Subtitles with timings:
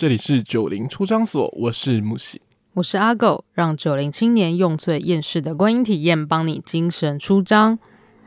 [0.00, 2.40] 这里是九零出张所，我是木喜，
[2.72, 7.78] 我是阿狗，让九零青年用最厌世的观影体验，帮你精神出张。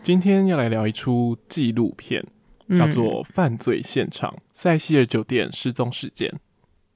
[0.04, 2.24] 今天要来聊一出纪录片，
[2.78, 6.30] 叫做《犯罪现场：塞西尔酒店失踪事件》。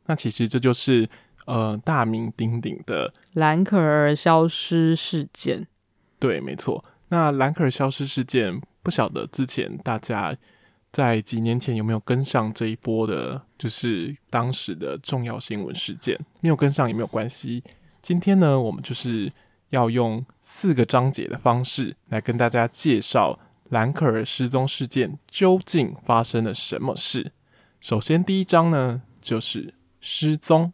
[0.06, 1.10] 那其实这就是
[1.48, 5.66] 呃大名鼎鼎的兰可儿消失事件。
[6.20, 6.86] 对，没错。
[7.08, 10.38] 那兰可儿消失事件，不晓得之前大家
[10.92, 16.20] 在几年前有没有跟上这一波的，就是当时的重要新闻事件？
[16.42, 17.64] 没有跟上也没有关系。
[18.02, 19.32] 今天呢，我们就是
[19.70, 23.38] 要用四个章节的方式来跟大家介绍
[23.70, 27.34] 兰可儿失踪事件究竟发生了什么事。
[27.80, 30.74] 首先，第一章呢，就是失踪。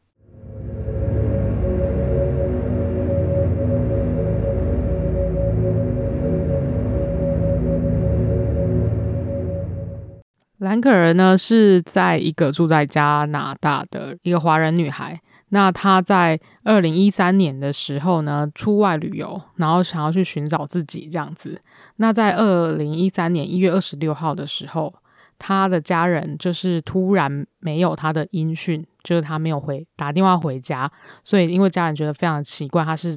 [10.64, 15.20] 兰可儿呢，是在一个住在加拿大的一个华人女孩。
[15.50, 21.62] 那她在二零一三年的时候呢，出外旅游，然后想要去寻找自己这样子。
[21.98, 24.92] 那在二零一三年一月二十六号的时候，
[25.38, 30.92] 她的家人就是突然没有她的音讯，就是她没有回打电话回家。
[31.24, 33.16] 所以因为家人觉得非常奇怪，她是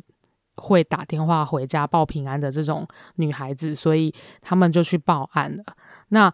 [0.57, 5.65] 会打电话回家报平安的这种女孩子，所以他们就去报案了。
[6.09, 6.33] 那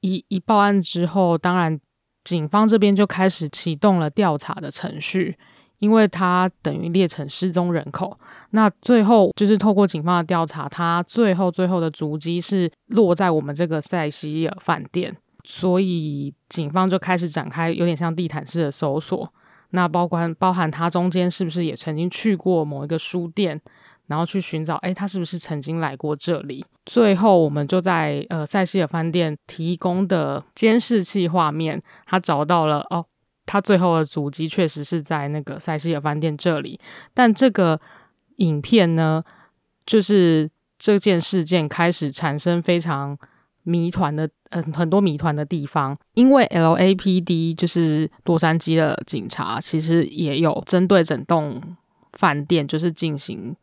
[0.00, 1.78] 一一报案之后，当然
[2.24, 5.36] 警方这边就开始启动了调查的程序，
[5.78, 8.18] 因为他等于列成失踪人口。
[8.50, 19.32] 那最后就是透过警方的调查，他最后最后的足迹是落在我们这个塞西尔饭店，所以警方就开始展开有点像地毯式的搜索。
[19.70, 23.60] 那包括包含他中间是不是也曾经去过某一个书店？
[24.06, 26.64] 然后去寻找，哎，他是不是曾经来过这里？
[26.92, 33.06] 最后，我们就在呃塞西尔饭店提供的监视器画面，他找到了哦，
[33.46, 36.80] 他最后的主机确实是在那个塞西尔饭店这里。
[37.14, 37.80] 但这个
[38.38, 39.22] 影片呢，
[39.86, 43.16] 就是这件事件开始产生非常
[43.62, 45.96] 谜团的，嗯、很多谜团的地方。
[46.14, 51.62] 因为 LAPD 就是洛杉矶的警察，其实也有针对整栋
[52.14, 53.54] 饭店就是进行。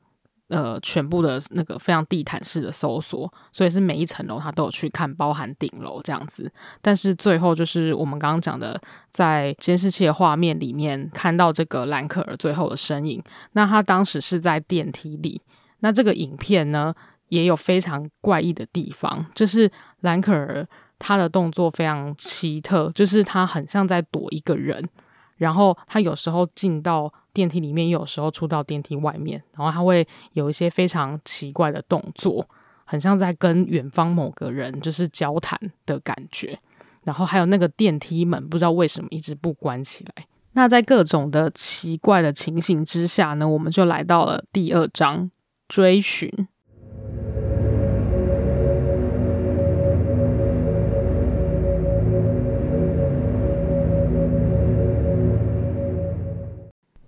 [0.50, 6.50] 呃，全部的那个非常地毯式的搜索，所以是每一层楼他都有去看，包含顶楼这样子。
[6.82, 8.80] 但是最后就是我们刚刚讲的，
[9.12, 13.22] 在监视器的画面里面看到这个兰可儿最后的身影。
[13.52, 15.42] 那他当时是在电梯里。
[15.80, 16.96] 那这个影片呢，
[17.28, 19.70] 也有非常怪异的地方，就是
[20.00, 20.66] 兰可儿
[20.98, 24.88] 他的动作非常奇特，就是他很像在躲一个人。
[25.36, 30.04] 然后他有时候进到电梯里面，有时候出到电梯外面，然后他会
[30.34, 32.44] 有一些非常奇怪的动作，
[32.84, 36.58] 很像在跟远方某个人就是交谈的感觉。
[37.04, 40.26] 然后还有那个电梯门，不知道为什么一直不关起来。
[40.54, 45.30] 那在各种的奇怪的情形之下呢，我们就来到了第二章
[45.68, 46.28] 追寻。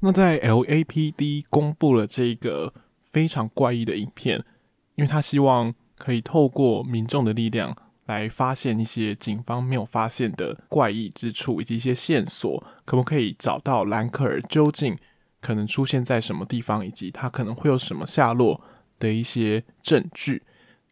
[0.02, 2.74] 那在 LAPD 公布了这个
[3.12, 4.44] 非常怪异的影片，
[4.96, 14.98] 因为他希望可以透过民众的力量来发现一些警方没有发现的怪异之处，以及一些线索，可不可以找到兰克尔究竟
[15.42, 18.62] 可能出现在什么地方，以及他可能会有什么下落
[18.98, 20.44] 的一些证据。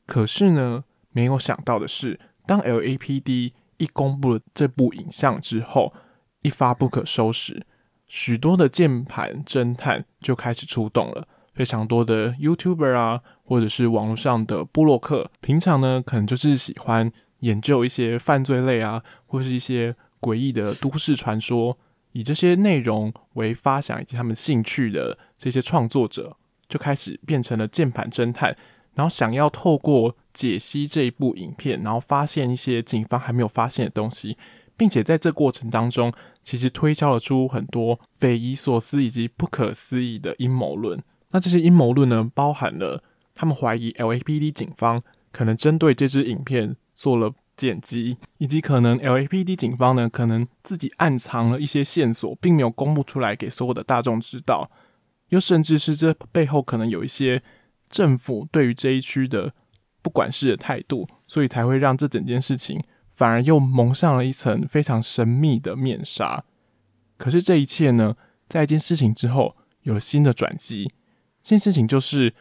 [0.05, 5.93] 可是呢，没有想到的是，当 LAPD 一公布了这部影像之后，
[6.41, 7.65] 一发不可收拾。
[8.07, 21.77] 许多的键盘侦探就开始出动了，非常多的 YouTuber 啊，或者是网络上的部落客，平常呢可能就是喜欢研究一些犯罪类啊，或是一些诡异的都市传说，
[22.13, 26.37] 以这些内容为发想以及他们兴趣的这些创作者，
[26.69, 28.55] 就开始变成了键盘侦探，
[28.95, 34.37] 然后想要透过解析这一部影片，然后发现一些警方还没有发现的东西。
[34.77, 36.13] 并且在这过程当中，
[36.43, 41.03] 其实推敲了出很多匪夷所思以及不可思议的阴谋论。
[41.31, 43.03] 那这些阴谋论呢，包含了
[43.35, 45.01] 他们怀疑 LAPD 警方
[45.31, 54.69] 可能针对这支影片做了剪辑，以及可能 LAPD 警方呢，可能自己暗藏了一些线索，并没有公布出来给所有的大众知道。
[55.29, 57.43] 又甚至是这背后可能有一些
[57.89, 59.53] 政府对于这一区的
[60.01, 62.81] 不管事的态度，所以才会让这整件事情。
[63.17, 66.43] 反而又蒙上了一层非常神秘的面纱。
[67.17, 68.15] 可是这一切呢，
[68.47, 70.93] 在一件事情之后有了新的转机。
[71.41, 72.35] 这件事情就是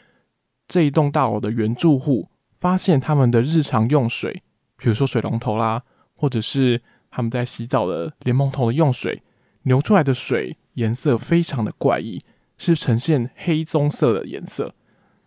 [0.68, 2.28] 这一栋大楼的原住户
[2.60, 4.42] 发现他们的日常用水，
[4.76, 5.84] 比如说水龙头啦，
[6.14, 9.22] 或者是他们在洗澡的莲蓬头的用水
[9.62, 12.20] 流出来的水颜色非常的怪异，
[12.58, 14.74] 是呈现黑棕色的颜色。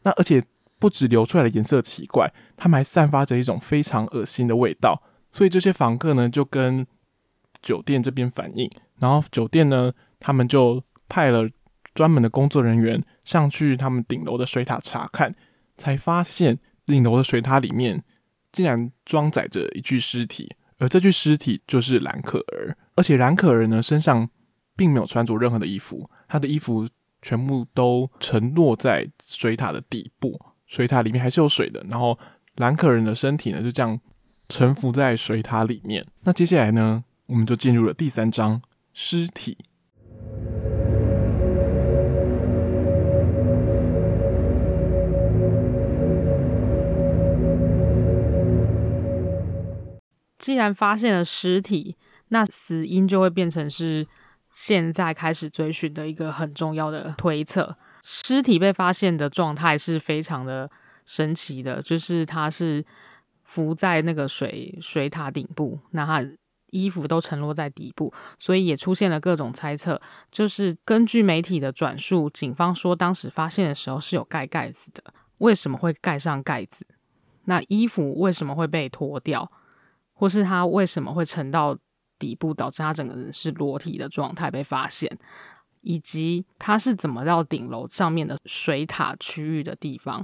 [0.03, 0.43] 那而且
[0.77, 5.01] 不止流出来的颜色奇怪，他们还散发着一种非常恶心的味道。
[5.31, 6.85] 所以这些房客呢，就跟
[7.61, 11.49] 酒店这边反映，然后酒店呢，他们就派了
[11.93, 15.33] 专门的工作人员上去他们顶楼的水塔查看，
[15.77, 18.03] 才发现顶楼的水塔里面
[18.51, 24.29] 竟然装载着一具尸体，而这具尸体就是兰可儿，而且兰可儿呢身上
[24.75, 26.87] 并没有穿着任何的衣服，她的衣服
[27.21, 32.17] 全部都沉落在水塔的底部，水塔里面还是有水的，然后
[32.55, 33.99] 兰可儿的身体呢就这样
[34.49, 36.03] 沉浮在水塔里面。
[36.23, 38.61] 那接下来呢，我们就进入了第三章
[38.93, 39.57] 尸体。
[50.39, 51.95] 既然发现了尸体，
[52.29, 54.07] 那死因就会变成是
[54.51, 57.77] 现在开始追寻的一个很重要的推测。
[58.01, 60.71] 尸体被发现的状态是非常的
[61.05, 62.83] 神奇的，就是它是
[63.49, 66.23] 浮在那个水水塔顶部，那他
[66.69, 69.99] 衣服都沉落在底部，所以也出现了各种猜测。
[70.29, 75.03] 就是根据媒体的转述，警方说当时发现的时候是有盖盖子的，
[75.39, 76.85] 为什么会盖上盖子？
[77.45, 79.51] 那衣服为什么会被脱掉？
[80.13, 81.75] 或是他为什么会沉到
[82.19, 85.09] 底部，导致他整个人是裸体的状态被发现，
[85.81, 90.23] 以及他是怎么到顶楼上面的水塔区域的地方？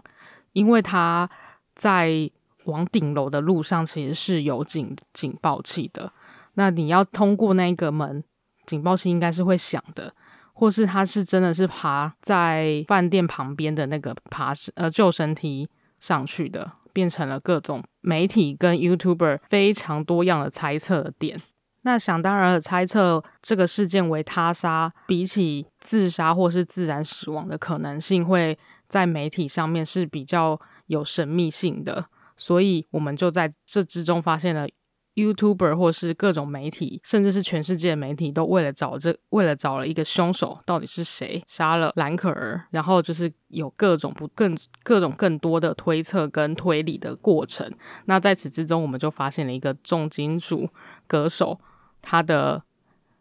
[0.53, 1.27] 因为他
[1.73, 2.29] 在
[2.65, 6.11] 往顶楼的路上其实是有警警报器的，
[6.53, 8.23] 那你要通过那个门，
[8.65, 10.13] 警报器应该是会响的，
[10.53, 15.67] 或是他是真的是爬在饭店旁边的那个爬呃救生梯
[15.99, 16.73] 上去的。
[16.95, 21.41] 变成了各种媒体跟 YouTuber 非常多样的猜测的点。
[21.81, 28.57] 那想当然的猜测这个事件为他杀，比起自杀或是自然死亡的可能性，会
[28.87, 32.05] 在媒体上面是比较有神秘性的。
[32.37, 34.67] 所以我们就在这之中发现了。
[35.15, 47.71] YouTuber 或是各种媒体，甚至是全世界媒体，都为了找这，为了找了一个凶手，到底是谁杀了兰可儿，然后就是有各种不更各种更多的推测跟推理的过程。
[48.07, 50.67] 那在此之中，我们就发现了一个重金属
[51.07, 51.57] 歌手
[52.01, 52.61] 他的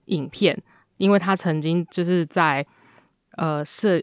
[0.07, 0.61] 影片，
[0.97, 2.67] 因为他曾经就是在
[3.37, 4.03] 呃塞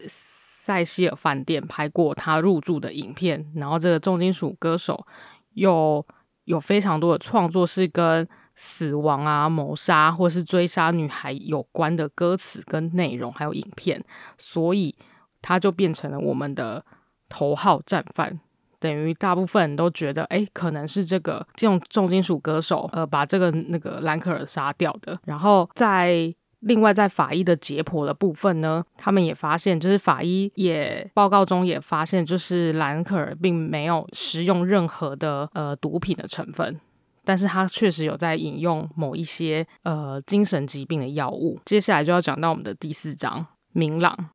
[0.63, 5.05] 塞西尔饭店拍过他入住的影片，然后这个重金属歌手
[5.53, 6.05] 又。
[6.45, 14.03] 有非常多的创作是跟死亡啊、谋杀或是追杀女孩有关的歌词跟内容，还有影片，
[14.39, 14.93] 所以
[15.39, 16.83] 他就变成了我们的
[17.29, 18.39] 头号战犯。
[18.79, 25.17] 等于大部分人都觉得，哎，可能是这个这种重金属歌手，呃，把这个那个兰可尔杀掉的。
[25.23, 36.79] 然后在另外，在法医的解剖的部分呢，他们也发现，就是法医也报告中也发现，就是兰可儿并没有食用任何的呃毒品的成分，
[37.23, 41.59] 但是他确实有在饮用某一些呃精神疾病的药物。
[41.65, 44.29] 接下来就要讲到我们的第四章，明朗。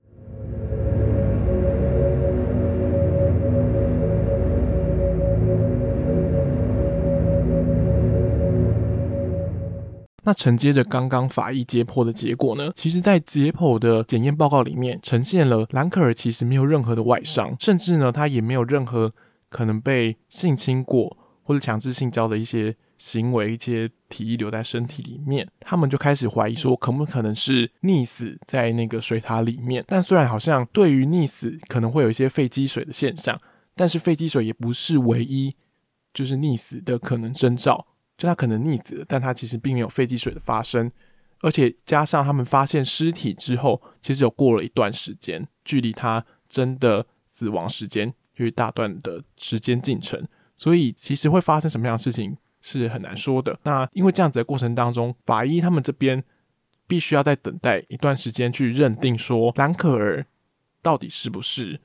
[10.27, 19.15] 那承接着刚刚法医解剖的结果呢，其实，在解剖的检验报告里面呈现了兰可儿其实没有任何的外伤，甚至呢，他也没有任何
[19.49, 25.49] 可能被性侵过或者强制性交的一些行为，一些体液留在身体里面。
[25.61, 29.85] 他们就开始怀疑说，可不可能是溺死在那个水塔里面？
[29.87, 33.41] 但虽然好像对于溺死可能会有一些肺积水的现象，
[33.77, 35.55] 但是肺积水也不是唯一
[36.13, 37.87] 就是溺死的可能征兆。
[38.17, 40.91] 就他可能溺死，但他其实并没有肺积水的发生，
[41.41, 53.59] 而且加上他们发现尸体之后，其实有过了一段时间，距离他真的死亡时间有一大段的时间进程，所以其实会发生什么样的事情是很难说的。
[53.65, 56.25] 那因为这样子的过程当中，法医他们这边
[56.87, 60.25] 必须要再等待一段时间去认定说兰可儿
[60.81, 61.81] 到底是不是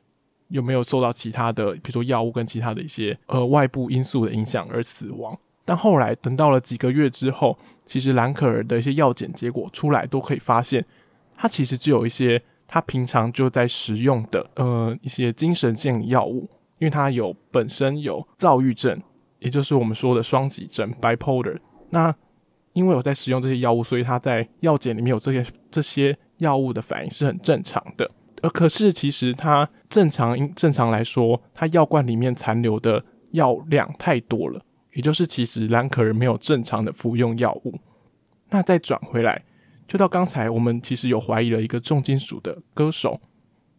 [0.47, 5.37] 有没有受到其他的，比如说药物跟其他的一些呃外部因素的影响而死亡。
[5.63, 10.85] 但后来等到了几个月之后，其实兰可儿的一些药检结果出来，都可以发现，
[11.35, 16.49] 他其实就有一些他平常就在使用的呃一些精神性药物，
[16.79, 19.01] 因为他有本身有躁郁症，
[19.39, 21.59] 也就是我们说的双极症 （bipolar）。
[21.89, 22.13] 那
[22.73, 28.09] 因为我在使用这些药物，所以他在药检里面有这些这些药物的反应是很正常的。
[28.41, 34.59] 而可是其实他正常正常来说，他药罐里面残留的药量太多了。
[34.93, 37.79] 也就是，其实兰可儿没有正常的服用药物。
[38.49, 39.43] 那再转回来，
[39.87, 43.19] 就到刚才我们其实有怀疑了一个重金属的歌手，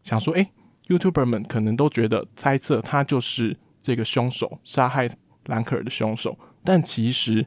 [0.03, 0.51] 想说，哎
[0.89, 5.11] ，YouTuber 们可能都觉得猜测他就是这个凶手，杀害
[5.47, 7.47] 兰可儿的凶手，但其实，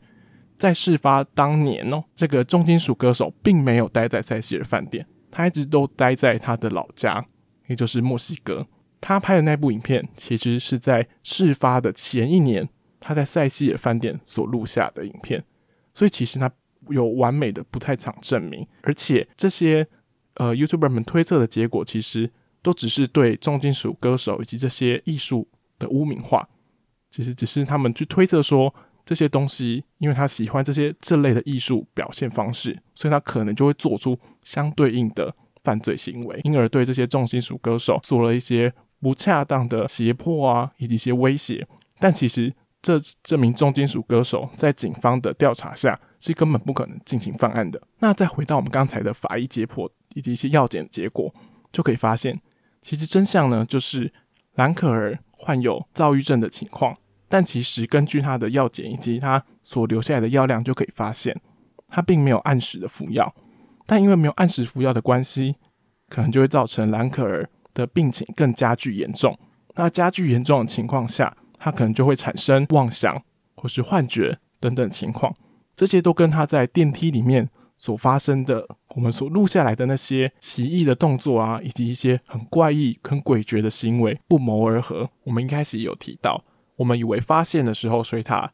[0.58, 7.26] 在事发当年哦，这个重金属歌手并没有待在塞西尔饭店，他一直都待在他的老家，
[7.68, 8.68] 也就是墨西哥。
[9.02, 12.68] 他拍的那部影片，其实是在事发的前一年，
[13.06, 15.44] 他在塞西尔饭店所录下的影片。
[15.94, 16.52] 所以其实他
[16.90, 19.88] 有完美的不在场证明，而且这些
[20.34, 22.30] 呃 YouTuber 们推测的结果，其实
[22.62, 25.48] 都只是对重金属歌手以及这些艺术
[25.80, 26.50] 的污名化。
[27.10, 28.74] 其实只是他们去推测说，
[29.06, 35.34] 这些东西，因为他喜欢这些这类的艺术表现方式，所以他可能就会做出相对应的
[35.64, 41.66] 犯罪行为，因而对这些重金属歌手做了一些不恰当的胁迫啊，以及一些威胁。
[42.00, 42.54] 但其实
[42.86, 47.82] 这这名重金属歌手在警方的调查下是根本不可能进行犯案的。
[47.98, 51.34] 那再回到我们刚才的法医解剖以及一些药检结果，
[51.72, 52.40] 就可以发现，
[52.84, 54.14] 其实真相呢就是
[54.54, 56.96] 兰可儿患有躁郁症的情况。
[57.28, 61.36] 但其实根据他的药检以及他所留下来的药量，就可以发现
[61.88, 63.34] 他并没有按时的服药。
[63.88, 65.56] 但因为没有按时服药的关系，
[66.08, 69.36] 可能就会造成兰可儿的病情更加剧严重。
[69.74, 73.20] 那加剧严重的情况下，他可能就会产生妄想
[73.56, 75.36] 或是幻觉等等情况。
[75.76, 85.10] 这些都跟他在电梯里面所发生的，我们所录下来的那些奇异的动作啊，以及一些很怪异、很诡谲的行为不谋而合。
[85.24, 86.44] 我们一开始有提到。
[86.76, 88.52] 我们以为发现的时候，水塔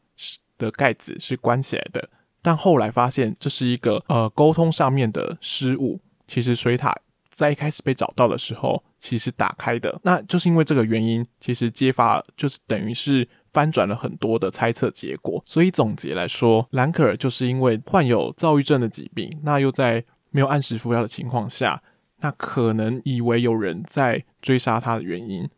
[0.56, 2.08] 的盖子是关起来的，
[2.40, 6.00] 但后来发现这是一个呃沟通上面的失误。
[6.26, 6.96] 其实水塔
[7.34, 10.00] 在一开始被找到的时候，其实打开的。
[10.04, 15.42] 那就是因为这个原因，其实揭发就是等于是翻转了很多的猜测结果。
[15.44, 21.82] 所以总结来说，兰可儿就是因为患有躁郁症的疾病，那又在没有按时服药的情况下，
[22.20, 25.48] 那可能以为有人在追杀他的原因。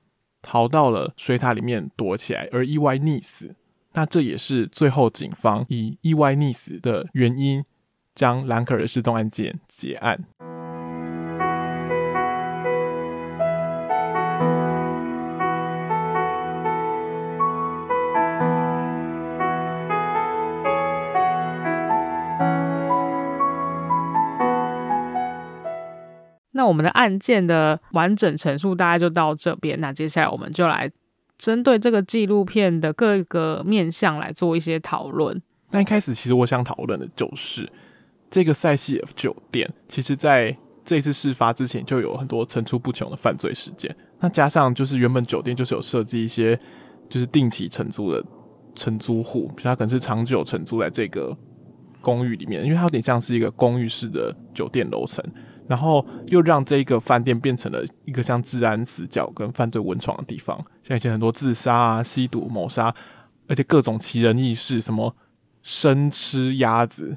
[0.47, 3.55] 逃到了水塔里面躲起来，而意外溺死。
[3.95, 7.65] 那这也是最后警方以意外溺死的原因，
[8.15, 10.27] 将兰可儿失踪案件结案。
[26.65, 29.79] 那我们的案件的完整陈述大概就到这边。
[29.81, 30.91] 那接下来我们就来
[31.37, 35.43] 针对这个纪录片的各个面向来做一些讨论。
[35.73, 37.71] 那一开始其实我想讨论的就是
[38.31, 43.95] 这个塞西尔酒店，其实在这次事发之前就有很多层出不穷的犯罪事件。
[44.21, 46.59] 那加上就是原本酒店就是有设计一些
[47.11, 48.25] 就是定期承租的
[48.75, 51.37] 承租户，他可能是长久承租在这个
[52.01, 55.23] 公寓里面，因为它有点像是一个公寓式的酒店楼层。
[55.67, 62.95] 然后又让这个饭店变成了一个像治安死角跟犯罪温床的地方，像以前很多自杀啊、吸毒、谋杀，
[63.49, 65.15] 而且各种奇人异事，什么
[65.63, 67.17] 生吃鸭子，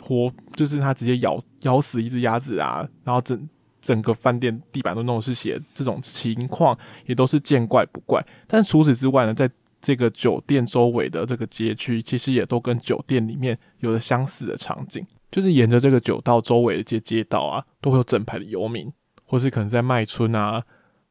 [0.00, 3.48] 活就是他直接咬咬死一只鸭子啊，然后整
[3.80, 8.24] 整个饭店地板都弄的是血，这种情况也都是见怪不怪。
[8.46, 9.50] 但除此之外呢，在
[9.82, 15.04] 这个酒店周围的这个街区，其实也都跟酒店里面有着相似的场景。
[15.30, 18.90] 就是沿着这个酒道周围的街街道啊，都会有整排的游民，
[19.24, 20.62] 或是可能在卖春啊、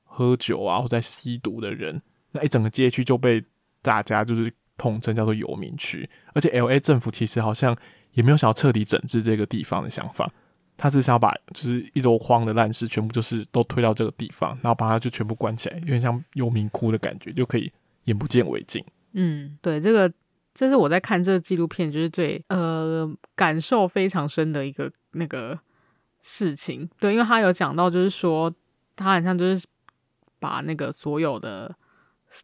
[0.03, 2.01] 喝酒啊，或在吸毒的人。
[2.31, 3.43] 那一整个街区就被
[3.81, 6.09] 大家就是统称叫做游民区。
[6.33, 7.75] 而且 LA 政府其实好像
[8.13, 10.31] 也没有想要彻底整治这个地方的想法，
[10.77, 17.71] 他是想要把就是一箩筐的烂事全部就是都推到这个地方，然后把它就全部关起来，有点像游民窟的感觉，就可以
[18.05, 18.83] 眼不见为净。
[19.13, 20.11] 嗯，对这个。
[20.53, 25.57] 这是我在看这个纪录片，就是最呃感受非常深的一个那个
[26.21, 26.89] 事情。
[26.99, 28.53] 对，因为他有讲到，就是说
[28.97, 29.65] 他好像就是
[30.39, 31.73] 把那个所有的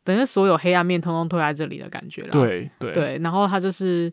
[0.05, 2.29] 等于所有黑暗面通通推在这里的感觉了。
[2.29, 4.09] 对对对，然后他就是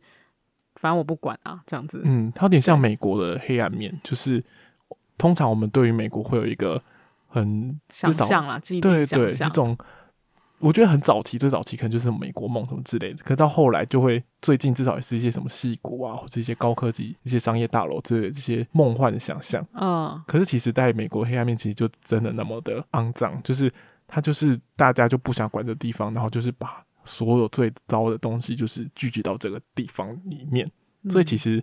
[0.75, 2.03] 反正我不管啊，这样子。
[2.05, 4.43] 嗯，他有点像美国的黑暗面，就是
[5.17, 6.83] 通常我们对于美国会有一个
[7.29, 9.79] 很想象啦，既定想象一种。
[10.61, 19.67] 我觉得很早期，最早期可能就是美国梦什么之类的，可到后来就会最近至少也是一些什么矽谷啊，或者一些高科技、一些商业大楼之类的这些梦幻的想象。
[19.75, 23.71] 嗯，可是其实在美国黑暗面其实就真的那么的肮脏，就是
[24.07, 30.71] 它就是大家就不想管这地方，然后就是把所有最糟的东西就是聚集到这个地方里面，
[31.11, 31.63] 所以其实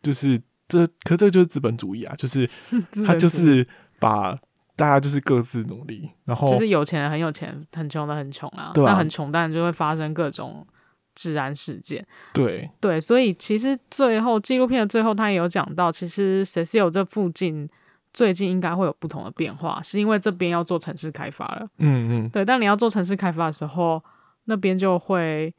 [0.00, 2.48] 就是这，可是这就是资本主义啊，就是
[3.04, 3.66] 他就是
[3.98, 4.38] 把。
[4.80, 8.70] 大家就是各自努力，然后就是有钱人很有钱，很穷的很穷啊。
[8.72, 10.66] 对啊，那很穷，当然就会发生各种
[11.14, 12.02] 治安事件。
[12.32, 17.68] 对对，所以其实最后纪录片的最后，他也有讲到，其实 Cecil 这附近
[18.14, 21.68] 最近应该会有不同的变化，是因为这边要做城市开发了。
[21.76, 24.02] 嗯嗯，对，当你要做城市开发的时候，
[24.44, 25.54] 那边就会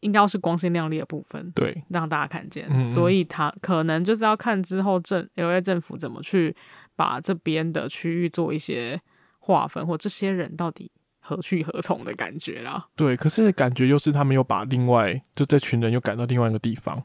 [0.00, 2.66] 应该要是光鲜亮丽的部分，对，让大家看见。
[2.70, 6.54] 嗯嗯，所以他可能就是要看之后政 LA 政府怎么去
[6.96, 9.00] 把这边的区域做一些
[9.38, 10.90] 划分，或这些人到底。
[11.28, 12.86] 何去何从的感觉啦？
[12.94, 17.02] 对，可是感觉又是他们又把另外就这群人又赶到另外一个地方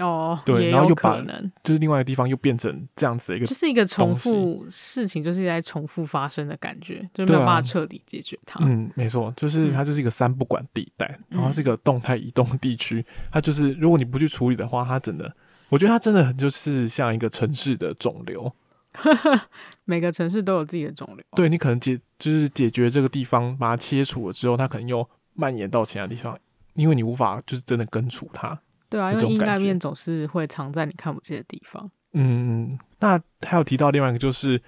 [0.00, 8.58] 哦，对，然后又把能就是另外一个地方又变成这样子的一个，就是一个重复事情，就是在重复发生的感觉，就没有办法彻底解决它。
[8.64, 15.32] 嗯，没错，就是它就是一个三不管地带，嗯、然后是一个动态移动地区，它就是如果你不去处理的话，它真的，
[15.68, 18.52] 我觉得它真的很就是像一个城市的肿瘤。
[19.84, 26.38] 每个城市都有自己的肿瘤，对，你可能解就是解决这个地方，把它切除了之后，它可能又蔓延到其他地方，
[26.74, 28.60] 因为你无法就是真的根除它。
[28.88, 31.90] 对啊，因为阴暗面总是会藏在你看不见的地方。
[32.12, 34.60] 嗯，那还有提到另外一个就是，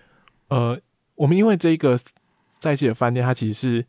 [0.48, 0.80] 呃，
[1.14, 1.94] 我们因为这一个
[2.58, 3.86] 在西的饭店，它其实是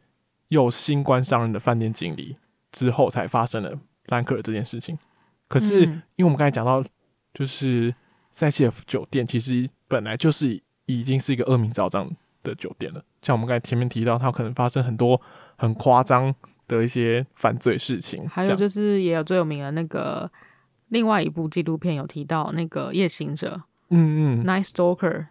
[0.49, 2.35] 又新官上任的饭店经理
[2.73, 4.99] 之后才发生了兰克尔这件事情。
[5.47, 6.83] 可是，嗯、因为我们刚才讲到，
[7.33, 7.95] 就是
[8.31, 10.61] 在西的酒店其实本来就是。
[10.87, 12.07] 已经是一个恶名昭彰
[12.43, 13.03] 的酒店了。
[13.23, 15.19] 像我们刚才前面提到，它可能发生很多
[15.55, 16.31] 很夸张
[16.67, 18.29] 的一些犯罪事情。
[18.29, 20.31] 还有就是，也有最有名的那个
[20.89, 25.25] 另外一部纪录片有提到那个夜行者，嗯嗯，Night Stalker，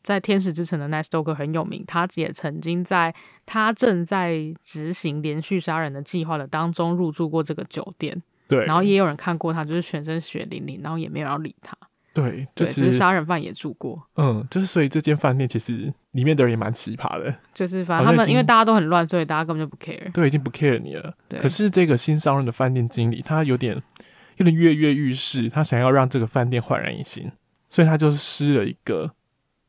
[0.00, 1.84] 在天使之城的 Night Stalker 很有名。
[1.84, 3.12] 他也曾经在
[3.44, 8.22] 他正在执行连续杀人的计划的当中入住过这个酒店。
[8.46, 11.76] 对，然后也有人看过他，就是全身血淋淋，然后也没有人要理他。
[12.12, 21.14] 对，就是对杀人犯也住过，嗯，就是所以这间饭店其实里面的人也蛮奇葩的，就是反正他们因为大家都很乱，所以大家根本就不 care，对，已经不 care 你了。
[21.28, 23.80] 对，可是这个新上任的饭店经理，他有点
[24.36, 27.30] 有点跃跃欲试，他想要让这个饭店焕然一新，
[27.70, 29.12] 所以他就是施了一个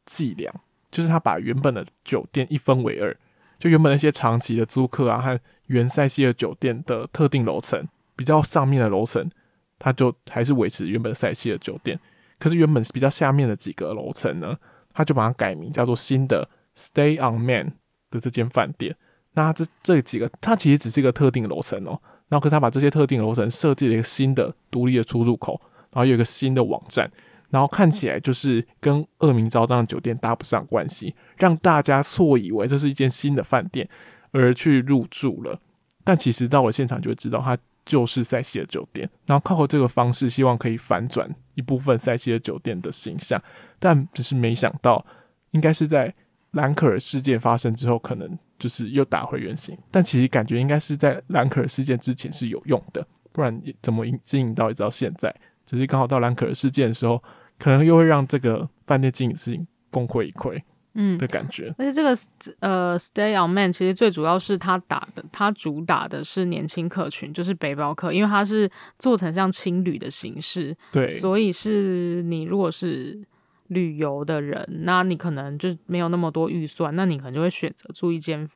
[0.05, 0.51] 伎俩，
[0.89, 3.15] 就是他把原本的酒店一分为二，
[3.59, 9.29] 就原本那些长期的租客啊和原塞西尔酒店的特定楼层，比较上面的楼层，
[9.77, 11.99] 他就还是维持原本塞西尔酒店。
[12.41, 14.57] 可是原本是比较下面的几个楼层呢，
[14.91, 17.73] 他就把它改名叫做新的 Stay on Man
[18.09, 18.95] 的这间饭店。
[19.33, 22.01] 那这这几个，它其实只是一个特定楼层哦。
[22.27, 25.59] 然后，可是他把这些特定楼层设计了一个新的独立的出入口，
[25.91, 27.11] 然后有一个新的网站，
[27.49, 33.87] 然后看起来就是跟恶名昭彰的酒店搭不上关系，让大家错以为这是一间新的饭店
[34.31, 35.59] 而去入住了。
[36.03, 39.09] 但其实到了现场就会知道，它就是塞西尔酒店。
[39.25, 41.29] 然后靠这个方式，希望可以反转。
[41.55, 43.41] 一部分塞西尔酒店的形象，
[43.77, 45.05] 但只是没想到，
[45.51, 46.13] 应该是在
[46.51, 49.77] 兰可儿事件发生之后，可能就是又打回原形。
[49.91, 55.33] 但其实感觉应该是在兰可儿事件之前是有用的，不然怎么经营到一直到现在？
[55.65, 57.21] 只是刚好到兰可儿事件的时候，
[57.59, 60.61] 可能又会让这个饭店经营事情功亏一篑。
[60.93, 62.13] 嗯的感觉，而且这个
[62.59, 73.17] 呃，Stay on Main 其实最主要是它打的，它主打的是年轻客群，就是背包客，因为它是做成像青旅的形式，对，所以是你如果是
[73.67, 78.49] 旅游的人，那你可能就没有那么多预算，那你可能就会选择住一间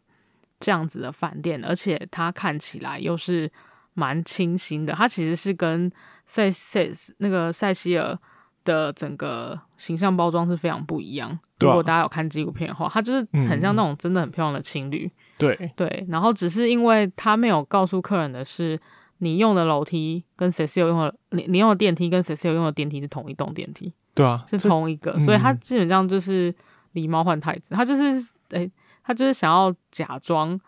[0.59, 3.49] 这样子的饭店，而且它看起来又是
[3.93, 5.89] 蛮清新的，它其实是跟
[6.25, 8.19] 塞塞那个塞西尔。
[8.65, 11.39] 的整个形象包装是非常不一样。
[11.61, 15.09] 如果大家有看纪录片的话，它就是很像那种真的很漂亮的情侣。
[15.37, 18.77] 对对，然后只是因为他没有告诉客人的是，
[19.19, 23.93] 你用的楼梯跟 Cecil 用的，你你用的电梯跟 Cecil 用的电梯是同一栋电梯。
[24.13, 26.53] 对啊，是同一个，所以他基本上就是
[26.93, 28.69] 狸猫换太子，他就是诶，
[29.03, 30.59] 他就是想要假装。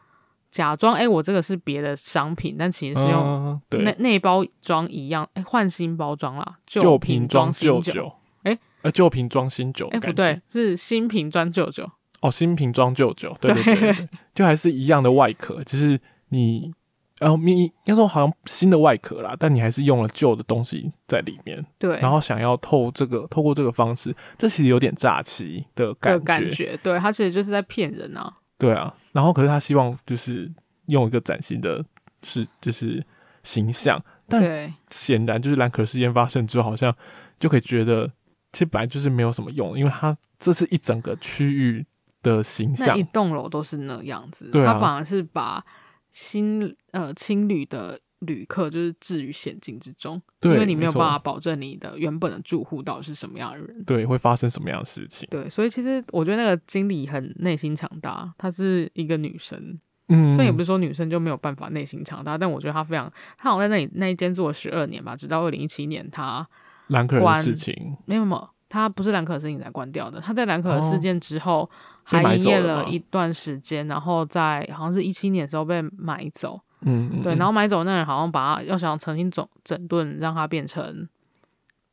[0.49, 8.11] 假装哎，我这个是别的商品，但其实是用内内、嗯、包装一样，哎，换新包装啦，旧瓶装旧酒，
[8.43, 11.87] 哎，呃，旧瓶装新酒，哎，不对，是新瓶装旧酒，
[12.21, 16.73] 哦，新瓶装旧酒，对对对，对，对就还是一样的外壳，只、就是你，
[17.19, 28.33] 然后你应该说好像新的外壳啦，但你还是用了旧的东西在里面，对，然后想要透这个透过这个方式，这其实有点诈欺的感觉，感觉，对，他其实就是在骗人啊。
[28.57, 30.51] 对啊，然后可是他希望就是
[30.87, 31.83] 用一个崭新的
[32.23, 33.05] 是就是
[33.43, 36.95] 形象，但显然就是兰可事件发生之后，好像
[37.39, 38.07] 就可以觉得
[38.51, 41.85] 其实本来就是没有什么用，因为他这是一整个区域
[42.21, 45.63] 的形象，一栋楼都是那样子，他、啊、反而是把
[46.09, 47.99] 新呃青旅的。
[48.19, 59.77] 旅客就是置于险境之中，对，因为你没有办法保证你的原本的住户到底是什么样的人，对，会发生什么样的事情，对，所以其实我觉得那个经理很内心强大，她是一个女生，
[60.09, 66.47] 嗯，所以也不是说女生就没有办法内心强大，但我觉得她非常，她好像在那里那一间做了十二年吧，直到二零一七年她
[66.87, 71.69] 兰可儿的事情没有没有，他不是兰可儿事情才关掉的，她在兰可儿事件之后
[72.03, 81.07] 还营业了一段时间，然后在好像是一七年的时候被买走，嗯，嗯，对，然后买走那人好像把他要想重新整整顿，让他变成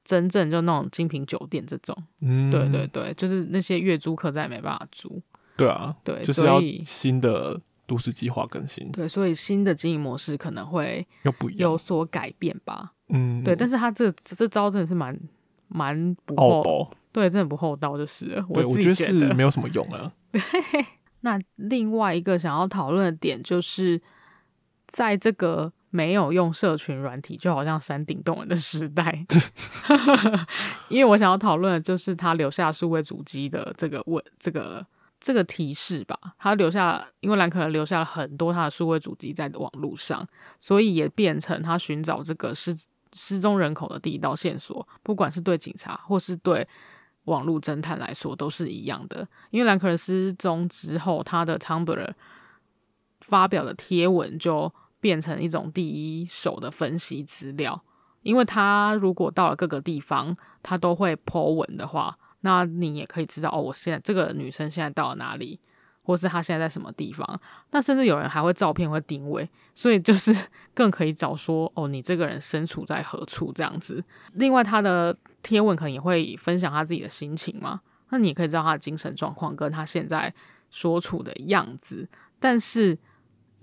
[0.05, 5.23] 真正就那种精品酒店这种，嗯，对对对，就是那些月租客再也没办法租，
[5.57, 7.61] 对啊，对，就是要新的。
[7.87, 11.07] 都市计划更新，对，所以新的经营模式可能会
[11.55, 12.95] 有所改变吧。
[13.11, 15.15] 嗯，对，但是他这这招真的是蛮
[15.69, 18.47] 蛮不厚，对，真的不厚道就是了。
[18.49, 20.11] 我自己觉得，是没有什么用了。
[20.33, 20.41] 对，
[21.21, 24.01] 那另外一个想要讨论的点就是，
[24.95, 29.27] 在这个没有用社群软体，就好像山顶洞人的时代，
[30.89, 34.87] 因为我想要讨论的就是他留下数位主机的这个问这个。
[35.21, 40.27] 这个提示吧，他留下，因为兰可儿留下了很多他的数位主机在网络上，
[40.59, 42.77] 所以也变成他寻找这个失
[43.15, 44.87] 失踪人口的第一道线索。
[45.03, 46.69] 不管是对警察或是对
[47.25, 49.27] 网络侦探来说，都是一样的。
[49.49, 52.13] 因为兰可儿失踪之后，他的 Tumblr
[53.23, 54.71] 发表的贴文就
[55.05, 57.79] 变成一种第一手的分析资料。
[58.23, 62.17] 因为他如果到了各个地方，他都会 po 文的话。
[62.41, 65.61] 那你也可以知道哦，我现在这个女生现在到了哪里，
[66.03, 67.39] 或是她现在在什么地方。
[67.71, 70.35] 那甚至有人还会照片会定位，所以就是
[70.73, 74.03] 更可以找说哦，你这个人身处在何处这样子。
[74.33, 80.33] 另外，他的贴文可能也会分享他自己的心情嘛，那你也可以知道他的精神状况跟他现在
[80.71, 82.09] 所处的样子。
[82.41, 82.99] 但是，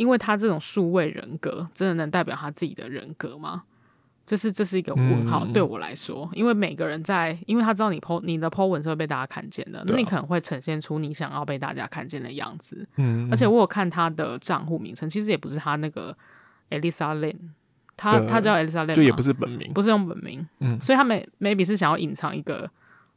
[0.02, 3.62] 因为他这种数位人格，真的能代表他自己的人格吗？
[4.26, 12.88] 就是这是一个问号，对我来说，嗯、因为每个人在，因为他知道你 po 你的 po 文是会被大家看见的，那、啊、你可能会呈现出你想要被大家看见的样子。
[12.96, 16.18] 嗯，而且我有看他的账户名称，其实也不是他那个
[16.72, 17.36] Elisa Lin，
[17.96, 20.48] 他他叫 Elisa Lin，就也不是本名，不是用本名。
[20.62, 22.68] 嗯，所以他 may maybe 是想要隐藏一个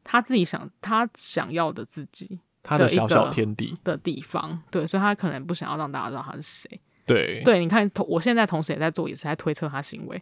[0.02, 4.60] 他自己想他想要的自己的，他的小小天地的地方。
[4.72, 6.80] 对，所以他可能不想要让大家知道他是谁。
[7.06, 10.20] 对，对，你看，同我现在同时也在做，也是在推测他行为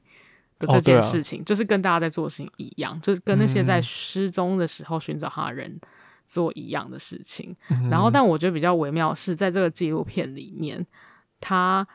[0.58, 0.66] 的。
[0.66, 5.80] 这件事情、哦啊、就是跟大家在做的事情一样，就是跟那些在失踪的时候寻找他的人
[6.26, 7.56] 做一样的事情。
[7.70, 10.84] 嗯、然后，但我觉得比较微妙的是，在这个纪录片里面，
[11.40, 11.86] 他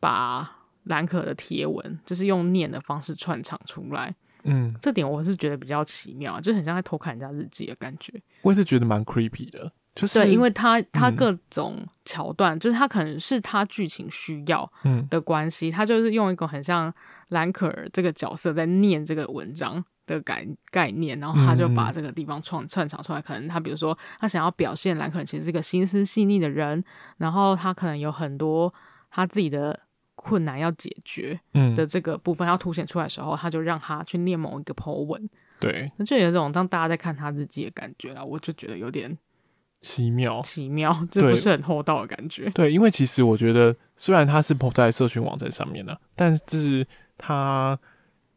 [0.00, 0.50] 把
[0.84, 4.14] 兰可的贴文就是用念的方式串场出来。
[4.44, 8.10] 嗯，这点我是觉得比较奇妙，就很像在偷看人家日记的感觉。
[8.40, 9.70] 我也是觉得蛮 creepy 的。
[9.94, 14.70] 就是对，因为他他各种桥段，嗯、就是他可能是他剧情需要
[15.10, 16.92] 的关系，嗯、他就是用一个很像
[17.28, 23.20] 兰可儿这个角色在念这个文章的概概念，然后他就把这个地方创串场出来。
[23.20, 26.82] 可能他比如说他想要表现兰可儿其实是一个心思细腻的人，
[27.18, 28.72] 然后他可能有很多
[29.10, 29.78] 他自己的
[30.14, 31.38] 困难要解决
[31.74, 35.28] 的这个部分要凸显出来的时候，他就让他去念某一个 po 文。
[35.58, 39.18] 对，那就有一种当大家在看他日记的感觉了，我就觉得有点。
[39.80, 42.50] 奇妙，奇妙，这不是很厚道的感觉。
[42.50, 47.78] 对，因为其实我觉得，虽然他是 po 在社群网站上面的，但是他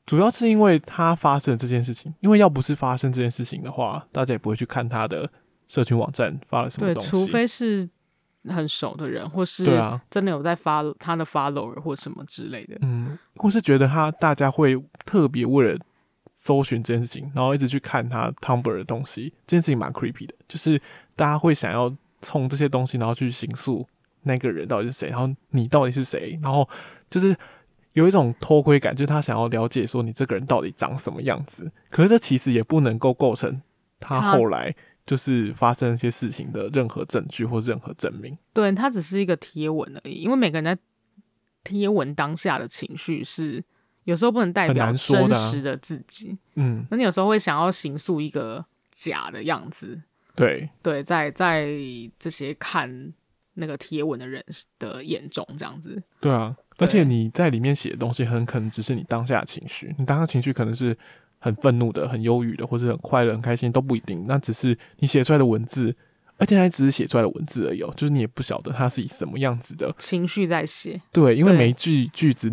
[0.06, 2.14] 主要是因为他发生了这件事情。
[2.22, 5.30] 因为要不是发生这件事情的话，大家也不会去看他的
[5.68, 7.12] 社群网站发了什么东西。
[7.12, 7.90] 对，除非是
[8.48, 9.66] 很熟的人，或是
[10.10, 12.78] 真的有在发他的 follower 或什么之类的。
[12.84, 15.78] 嗯，或是觉得他大家会特别为了
[16.32, 20.82] 搜寻这件事情，然后一直去看他 Tumblr 的东西，这件事情蛮 creepy 的，就是。
[21.16, 23.88] 大家会想要从这些东西，然后去刑诉
[24.24, 26.68] 那个人到底是谁，然后你到底是谁，然后
[27.10, 27.36] 就是
[27.94, 31.72] 有一种偷窥感，就是他想要了解说你这个人到底长什么样子。
[31.90, 33.62] 可是这其实也不能够构成
[34.00, 38.38] 他后来就是发生一些事情的任何证据或任何证明。
[38.54, 40.78] 对，他只是一个贴文而已，因为每个人在
[41.64, 43.64] 贴文当下的情绪是
[44.06, 46.30] 有时候不能代表真实的自己。
[46.30, 50.02] 啊、嗯，那你有时候会想要形塑一个假的样子。
[50.36, 51.68] 对对，在在
[52.18, 53.14] 这些看
[53.54, 54.44] 那个贴文的人
[54.80, 56.02] 的眼中，这样子。
[56.20, 59.94] 对啊，而且你在里面写的东西，很可能只是你当下的情绪。
[60.00, 60.98] 你当下情绪可能是
[61.38, 64.26] 很愤怒的、很忧郁的，或者很快乐、很开心，都不一定。
[64.28, 65.96] 那只是你写出来的文字，
[66.38, 67.80] 而且还只是写出来的文字而已。
[67.96, 71.00] 就是你也不晓得它是以什么样子的情绪在写。
[71.12, 72.52] 对，因为每一句句子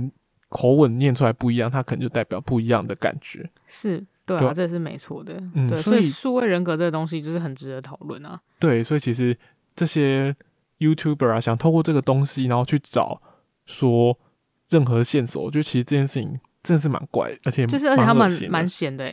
[0.50, 3.48] 口吻念出来不一样，它可能就代表不一样的感觉。
[3.66, 4.04] 是。
[4.38, 5.34] 对啊，对这是没错的。
[5.54, 8.40] 嗯，对，所以数位人格这个东西就是很值得讨论啊。
[8.58, 9.36] 对，所以其实
[9.74, 10.34] 这些
[10.78, 13.20] YouTuber 啊，想透过这个东西，然后去找
[13.66, 14.18] 说
[14.68, 19.12] 任何线索，我觉得其实这件事情真的是蛮怪，而且就是而且他们蛮闲的。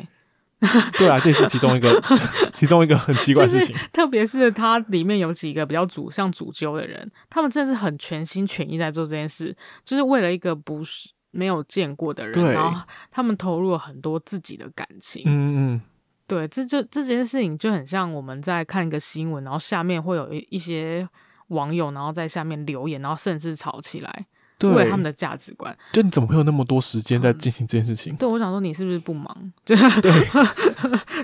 [0.97, 2.01] 对啊，这是其中一个，
[2.51, 3.75] 其中一个很奇怪的事情。
[3.93, 15.23] 特别是它里面有几个比较主像主揪的人，他们真的是很全心全意在做这件事，就是为了一个不是没有见过的人，然后他们投入了很多自己的感情。
[15.25, 15.81] 嗯嗯，
[16.27, 21.07] 对，这就这件事情就很像我们在看一个新闻，然后下面会有一一些
[21.49, 24.25] 网友，然后在下面留言，然后甚至吵起来。
[24.59, 28.11] 对，为他们的价值观，就你怎么会有那么多时间在进行这件事情？
[28.15, 29.31] 嗯、对，我想说你是不是不忙？
[29.63, 29.77] 对，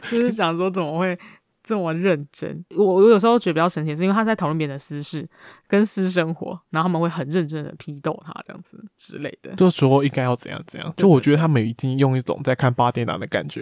[0.08, 1.18] 就是想说怎么会
[1.64, 2.64] 这么认真？
[2.76, 5.28] 我我有时候觉得比较神奇，是因为他在讨论别人的私事
[5.68, 10.94] 跟私生活，然后他们会很认真的批斗他这样子之类的，就说应该要怎样怎样。
[10.98, 13.62] 就我觉得他们已经用一种在看八点档的感觉，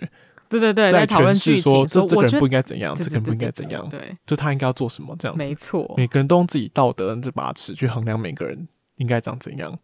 [0.49, 5.43] 对对对，在讨论剧情，说这这个人不应该怎样，这个人不应该怎样，对，就他应该要做什么这样子。
[5.43, 9.77] 没错，每个人都用自己道德这把尺去衡量每个人应该长怎样。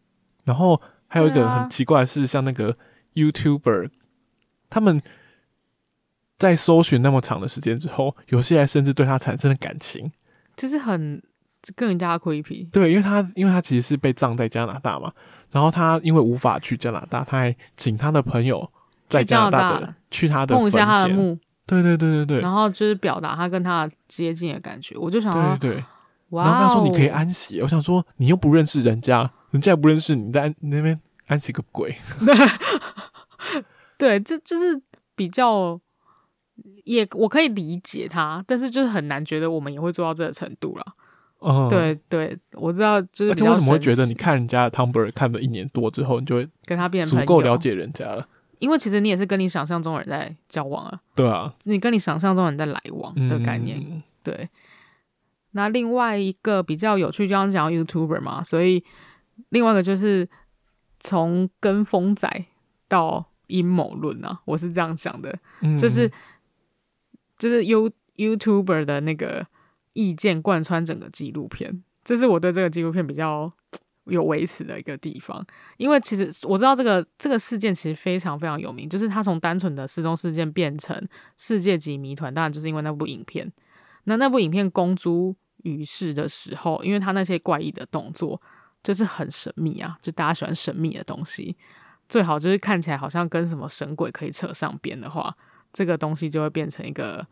[0.43, 2.75] 然后还有一个很奇怪的是，像那个
[3.13, 3.89] YouTuber，
[4.69, 5.01] 他们
[6.37, 10.11] 在搜寻那么长的时间之后，有些人甚至对他产生了感情，
[10.55, 11.21] 就是很
[11.75, 12.69] 更加 creepy。
[12.71, 15.11] 对，因为他因为他其实是被葬在加拿大嘛，
[15.51, 18.69] 然后他因为无法去加拿大，他还请他的朋友
[19.09, 24.95] 在加拿大的去，去他的碰一下他的墓，对对对对对，然后就是表达他跟他接近的感觉。
[24.97, 25.85] 我就想说，对对对，
[26.29, 29.31] 哇，然后他说你可以安息，我想说你又不认识人家。
[29.51, 31.95] 人家也不认识你，在那边安息个鬼。
[33.97, 34.79] 对，这就是
[35.15, 35.79] 比较，
[36.87, 40.85] 也我可以理解他，但是就是很难觉得我们也会做到这个程度了。
[41.39, 43.31] 嗯，对对，我知道，就是。
[43.31, 48.27] 而且为什么会觉得你看人家的 Tumblr 看了一年多之后，你就会跟他变足够了解人家了？
[48.59, 50.99] 因为其实你也是跟你想象中的人在交往啊。
[51.15, 53.77] 对啊，你跟你想象中的人在来往的概念。
[53.79, 54.49] 嗯、对。
[55.51, 58.83] 那另外一个比较有趣，就刚刚讲到 YouTuber 嘛，所以。
[59.49, 60.27] 另外一个就是
[60.99, 62.27] 从跟风仔
[62.87, 66.11] 到阴谋论啊，我是这样想的，嗯、就是
[67.37, 69.45] 就是 You YouTuber 的那个
[69.93, 73.51] 意见贯穿整个纪录片，这是我对这个纪录片比较
[74.05, 75.45] 有维持的一个地方。
[75.77, 83.51] 因为其实我知道这个这个事件其实非常非常有名，就是它从单纯的失踪事件变成世界级谜团，当然就是因为那部影片。
[84.05, 88.41] 那那部影片公诸于世的时候，因为他那些怪异的动作。
[88.83, 91.57] 就是很神秘啊，就大家喜欢神秘的东西，
[92.07, 95.35] 最好就是看起来好像跟什么神鬼可以扯上边的话，
[95.73, 97.25] 这个东西就会变成一个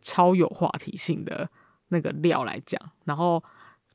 [0.00, 1.48] 超有话题性的
[1.88, 2.80] 那个料来讲。
[3.04, 3.42] 然后，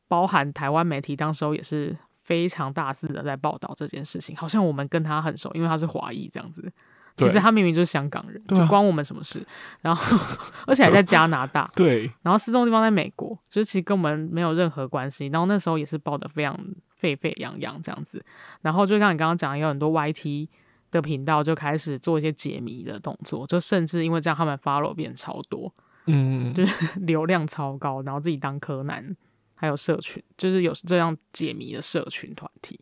[0.08, 6.72] 包含台湾媒体当时候也是非常大肆的在报道这件事情，好像我们跟他很熟，因为他是华裔这样子。
[7.16, 9.40] 其实他明明就是香港人，对就关我们什么事？
[9.40, 9.46] 啊、
[9.82, 10.18] 然后，
[10.68, 11.68] 而且还在加拿大。
[11.74, 12.04] 对。
[12.22, 15.26] 然后失踪地方在美国，就是其实跟我们没有任何关系。
[15.28, 16.56] 然后那时候也是报的非常
[16.96, 18.24] 沸沸扬扬这样子。
[18.62, 20.48] 然后就像你刚刚讲，有很多 YT
[20.92, 25.74] 的频道就开始做一些解谜的动作，就甚至因为这样，他们 follow 变超多，
[26.06, 29.16] 嗯，就是 流量超高，然后自己当柯南，
[29.56, 32.80] 还有社群，就是有这样解谜的社群团体。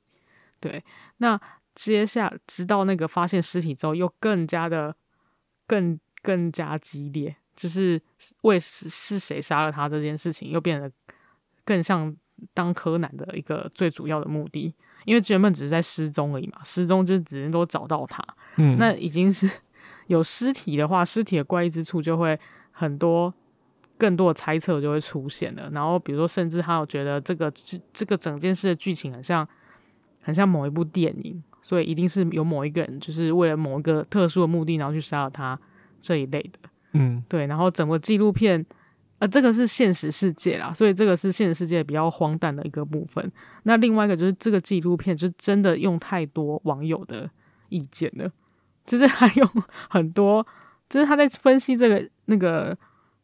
[0.59, 0.83] 对，
[1.17, 1.39] 那。
[1.75, 4.95] 接下来，直到那个发现尸体之后，又更加的、
[5.67, 8.01] 更更加激烈，就是
[8.43, 10.89] 为是是谁杀了他这件事情，又变得
[11.65, 12.15] 更像
[12.53, 14.73] 当柯南的一个最主要的目的。
[15.05, 18.21] 因为原本只是在失踪而已嘛，失踪就只能够找到他。
[18.57, 19.49] 嗯，那已经是
[20.07, 22.37] 有尸体的话，尸体的怪异之处就会
[22.71, 23.33] 很多，
[23.97, 25.69] 更多的猜测就会出现了。
[25.71, 29.47] 然后，比如说，甚至还有觉得这个这这个整件事的剧情很像，
[30.21, 31.41] 很像某一部电影。
[31.61, 35.59] 所以一定是有某一个人，就是为了某一个特殊的目的，然后去杀了他
[35.99, 36.69] 这一类的。
[36.91, 37.47] 嗯，对。
[37.47, 38.63] 然后整个纪录片，
[39.19, 43.31] 呃，这个是现实世界啦，所以这个是现实世界比较荒诞的一个部分。
[43.63, 47.29] 那另外一个就是这个纪录片就真的用太多网友的
[47.69, 48.29] 意见了，
[48.85, 49.49] 就是还有
[49.89, 50.45] 很多，
[50.89, 52.77] 就是他在分析这个那个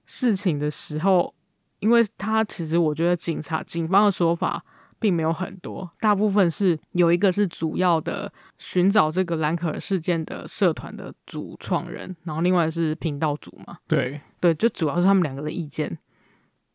[0.06, 1.34] 事情的时候，
[1.80, 4.64] 因为他其实我觉得警察警方的说法。
[5.02, 13.80] 并没有很多，大部分是有一个是主要的寻找这个兰可儿事件的社团的主创人，然后另外是频道组嘛。
[13.88, 15.98] 对对，就主要是他们两个的意见，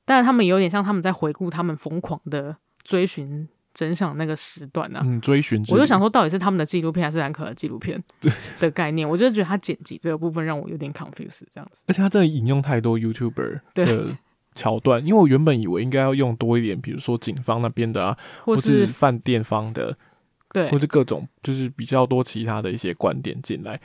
[0.04, 5.02] 但是他们有点像他们在回顾他们疯狂的追寻真相那个时段啊。
[5.04, 5.62] 嗯，追寻。
[5.68, 8.02] 我就想说，到底是他们的纪录片还是兰可儿纪录片？
[8.20, 11.84] 对的概念，我就觉得他剪辑这个部分让我有点 confused 这样子。
[11.86, 14.16] 而且他真的引用太多 YouTuber 的。
[14.56, 19.96] 对桥段，因为我原本以为应该要用多一点，比如说警方那边的啊，或是饭店方的，
[20.52, 23.80] 对，或是各种就是比较多其他的一些观点进来。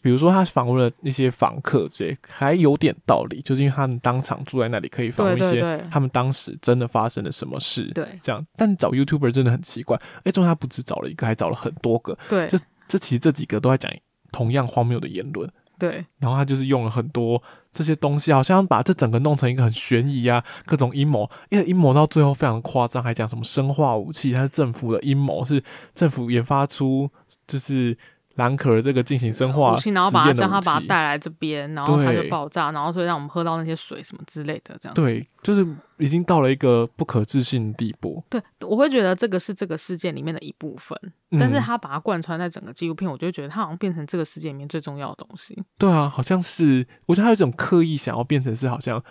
[0.00, 8.46] 比如说他访问了那些访客，这还有点道理，就是因为他们当场住在那里，可以访问一些他们当时真的发生了什么事，对，这样。
[8.56, 12.58] 但找 YouTuber 真的很奇怪，哎，终于他不止找了一个，还找了很多个，对，就
[12.88, 13.92] 这其实这几个都在讲
[14.30, 15.50] 同样荒谬的言论。
[15.78, 25.62] 对，然后他就是用了很多这些东西，好像把这整个弄成一个很悬疑啊，各种阴谋，因为阴谋到最后非常夸张，还讲什么生化武器，它是政府的阴谋，是
[25.94, 27.10] 政府研发出
[27.46, 27.96] 就是。
[28.36, 35.02] 蓝可儿这个进行生化武器，然后把它叫他把它带来这边，然后它就爆炸，然后所以让我们喝到那些水什么之类的，这样子。
[35.02, 35.66] 对，就是
[35.98, 38.24] 已经到了一个不可置信的地步。
[38.30, 40.98] 对，我会觉得这个是这个事件里面的一部分，
[41.30, 45.62] 嗯、但是他把它贯穿在整个纪录片，我就觉得他好像变成这个世界里面最重要的东西。
[45.76, 49.02] 对啊，好像是，我觉得他有一种刻意想要变成是好像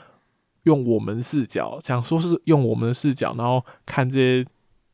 [0.64, 4.46] 用我们视角，想说是用我们的视角，然后看这些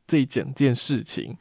[0.06, 1.38] 这一整件事情。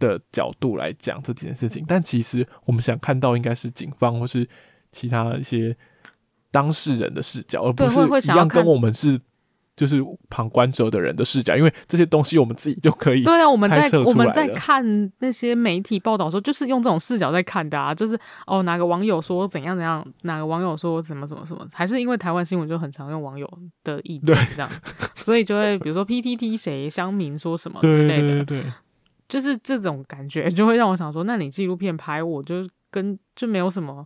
[0.00, 4.48] 的角度来讲这几件事情，但其实我们想看到应该是警方或是
[4.90, 5.76] 其他一些
[6.50, 9.20] 当事人的视角，而不是一样跟我们是
[9.76, 23.48] 就是旁观者的人的视角，因为这些东西我们自己就可以对啊，我们在我们在看那些媒体报道的时候，就是用这种视角在看的啊，就是哦哪个网友说怎样怎样，哪个网友说什么什么什么，还是因为台湾新闻就很常用网友
[23.84, 24.68] 的意见这样，
[25.14, 28.72] 所以就会比如说 PTT 谁乡民说什么之类的，对对对。
[29.30, 34.04] 就是这种感觉，就会让我想说，那你纪录片拍，我就跟就没有什么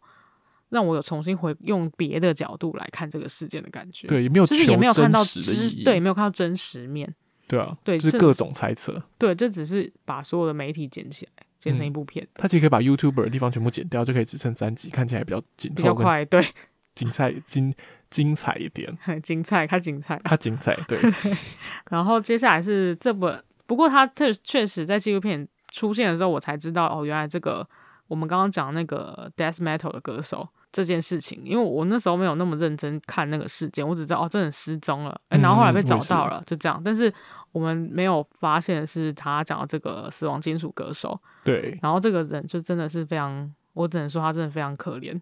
[0.68, 4.06] 让我有重新回用别的角度来看这个事件的感觉。
[4.06, 7.12] 对，也没有，就是也没有看到真，对，没有看到真实面。
[7.48, 9.02] 对啊，对，就是各种猜测。
[9.18, 12.26] 对，这只是把所有的媒体剪起来，剪成一部片。
[12.34, 16.24] 他、嗯、其实可以把 YouTuber 的地方全部剪掉，就可以只剩三集，看起来比较紧凑，比较快。
[16.24, 16.44] 对，
[16.94, 17.72] 精彩精
[18.10, 20.74] 精彩一点， 精彩，他精彩，它精彩。
[20.88, 20.98] 对。
[21.90, 23.30] 然后接下来是这部。
[23.66, 27.66] 不过他确确实在纪录片出现的时候，我才知道哦，原来这个
[28.06, 36.80] 我们刚刚讲那个 death metal 的歌手这件事情，因为我那时候没有那么认真看那个事件，我只知道哦，这人失踪了，哎，然后后来被找到了，就这样。
[36.84, 37.12] 但是
[37.52, 45.18] 我们没有发现是他讲的这个死亡金属歌手，对，然后这个人就真的是非常，我只能说他真的非常可怜，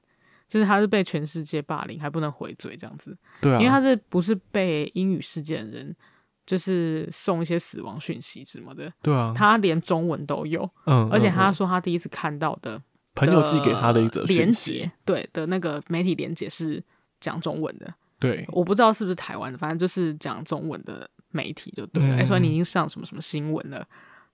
[0.49, 5.97] 就是他是被全世界霸凌还不能回嘴这样子，对啊，因为他是不是被英语世界的人。
[6.45, 12.83] 就是送一些死亡讯息什么的，对啊，他连中文都有，嗯，而且他说他第一次看到的
[13.15, 16.83] 朋友寄给他的一则连接，对的那个媒体连接是
[17.21, 22.17] 讲中文的，对，我不知道是不是台湾的，反正就是讲中文的媒体就对了。
[22.17, 23.87] 哎、嗯，说、欸、你已经上什么什么新闻了，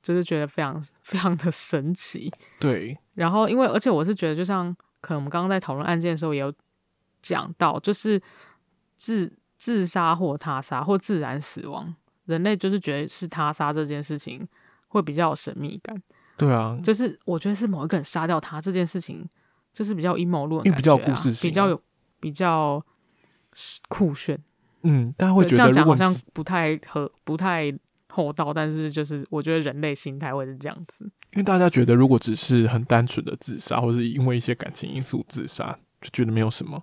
[0.02, 2.96] 就是觉得非常非常的神奇，对。
[3.14, 6.50] 然后因为而且我是觉得，就像可能我们刚刚在讨论案件的时候也有
[7.20, 8.22] 讲到，就是
[8.96, 9.37] 自。
[9.58, 11.92] 自杀或他杀或自然死亡，
[12.26, 14.46] 人类就是觉得是他杀这件事情
[14.86, 16.00] 会比较有神秘感。
[16.36, 19.28] 对啊，就是我觉得是某一个人杀掉他这件事情，
[19.74, 21.82] 就是比较阴谋论，因为比较有故事性，比较有
[22.20, 22.80] 比较
[23.88, 24.38] 酷炫。
[24.82, 27.76] 嗯，大家会觉得这样讲好像不太合，不太
[28.08, 31.04] 厚道，但是就是我觉得人类心态会是这样子。
[31.32, 36.80] 因为大家觉得如果只是很单纯的自杀，或是因为一些感情因素自杀，就觉得没有什么。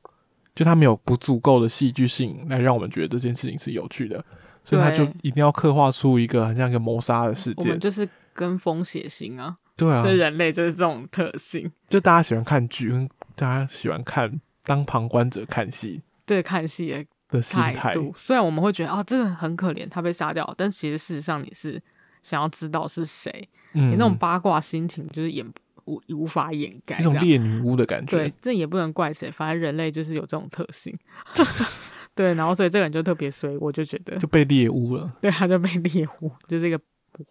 [0.56, 4.24] 就他没有不足够的戏剧性来让我们觉得这件事情是有趣的，
[4.64, 7.66] 所以他就一定要刻画出一个很像一个谋杀的事件。
[7.66, 11.70] 我们就是跟风血腥啊，对啊，这人类就是这种特性。
[11.90, 12.92] 就大家喜欢看剧，
[13.36, 17.94] 大家喜欢看当旁观者看戏，对看戏的的心态。
[18.16, 21.82] 虽然我们会觉得啊，这个很可怜，他被杀掉，但其实事实上你是
[22.24, 25.46] 想要知道是谁，嗯，你那种八卦心情就是演。
[25.86, 28.18] 无无法掩盖，那种猎女巫的感觉。
[28.18, 30.98] 对，这也不能怪谁，反正人类就是有这种特性。
[32.16, 35.12] 对，然后所以这个人就特别衰，我就觉得就被猎巫了。
[35.22, 36.80] 对，他就被猎巫，就是一个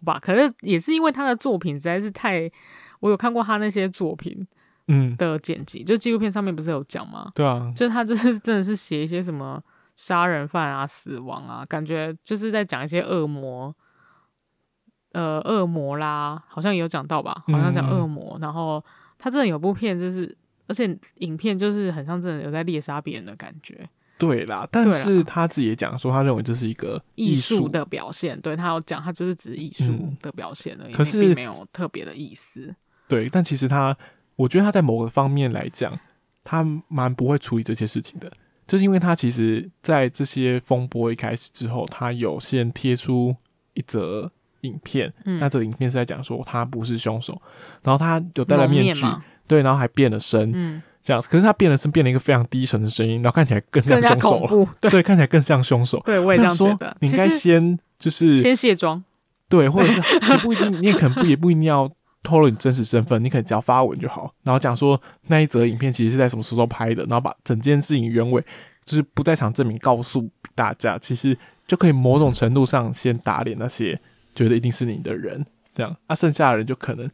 [0.03, 0.19] 吧。
[0.19, 2.49] 可是也是因为他的作品实在是太，
[2.99, 4.47] 我有看过他那些作品，
[4.87, 7.31] 嗯的剪辑，嗯、就纪录片上面不是有讲吗？
[7.33, 9.61] 对啊，就他就是真的是写一些什么
[9.95, 13.75] 杀人犯啊、死亡啊，感觉就是在讲一些恶魔。
[15.15, 17.41] 呃，恶魔啦，好像也有讲到吧？
[17.47, 18.83] 好像讲恶魔，嗯、然后
[19.17, 20.85] 他真的有部片，就是而且
[21.19, 23.87] 影片就是很像真的有在猎杀别人的感觉。
[24.17, 28.37] 对啦，但是他自己也讲说，他认为这是一个艺术的表现。
[28.41, 32.75] 对，他有讲，他就是只是艺术的表现而已，可是并没有特别的意思。
[33.07, 33.95] 对，但其实他，
[34.35, 35.97] 我觉得他在某个方面来讲，
[36.43, 38.29] 他蛮不会处理这些事情的，
[38.67, 43.33] 就是因为他其实，在这些风波一开始之后，他有先贴出
[43.75, 44.29] 一则。
[44.65, 47.39] 影片，嗯、那这个影片是在讲说他不是凶手，
[47.83, 56.97] 然后他有戴了面具，面对，然后还变了声，嗯，这样，可是他变了声，变了一个非常低沉的声音，然后看起来更像凶手了，对，对，看起来更像凶手，对，我也这样觉得。
[56.99, 59.03] 你应该先就是先卸妆，
[59.47, 61.87] 对，或者是你不一定，你也可能不也不一定要
[62.23, 68.43] 透露你真实身份，你可能只要发文就好，然后讲说那一则影片其实是在什么时候拍的，然后把整件事情原委
[68.83, 71.37] 就是不在场证明告诉大家，其实
[71.67, 73.99] 就可以某种程度上先打脸那些。
[74.35, 77.09] 觉得一定是你的人，这样，啊，剩下的人就可能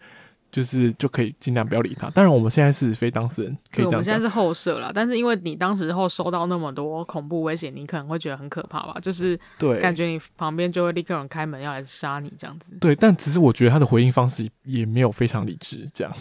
[0.51, 2.09] 就是就可以尽量不要理他。
[2.09, 3.91] 当然，我们现在是非当事人，可以这样讲。
[3.91, 8.99] 我们现在是后设了，但是因为你当时候收到那么多恐怖威胁，你可能会觉得很可怕吧？
[9.01, 12.76] 就是对，感觉你旁边就会立刻有人开门要来杀你这样子。
[12.82, 16.13] 对，但其实我觉得他的回应方式也没有非常理智，这样。